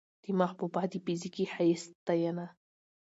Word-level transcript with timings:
د 0.23 0.25
محبوبا 0.39 0.81
د 0.91 0.93
فزيکي 1.05 1.45
ښايست 1.53 1.89
ستاينه 1.99 2.45